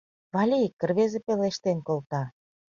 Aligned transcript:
—Валик?!— 0.33 0.75
рвезе 0.89 1.19
пелештен 1.25 1.77
колта. 1.87 2.21